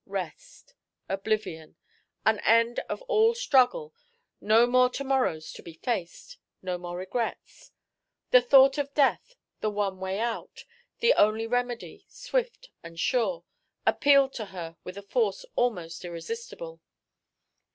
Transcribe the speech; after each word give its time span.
Rest, 0.07 0.73
oblivion, 1.07 1.75
an 2.25 2.39
end 2.39 2.79
of 2.89 3.03
all 3.03 3.35
struggle, 3.35 3.93
no 4.39 4.65
more 4.65 4.89
to 4.89 5.03
morrows 5.03 5.53
to 5.53 5.61
be 5.61 5.75
faced, 5.75 6.39
no 6.63 6.79
more 6.79 6.97
regrets.... 6.97 7.71
The 8.31 8.41
thought 8.41 8.79
of 8.79 8.95
death, 8.95 9.35
the 9.59 9.69
one 9.69 9.99
way 9.99 10.17
out, 10.17 10.65
the 11.01 11.13
only 11.13 11.45
remedy, 11.45 12.05
swift 12.09 12.69
and 12.81 12.99
sure, 12.99 13.43
appealed 13.85 14.33
to 14.33 14.45
her 14.45 14.75
with 14.83 14.97
a 14.97 15.03
force 15.03 15.45
almost 15.55 16.03
irresistible. 16.03 16.81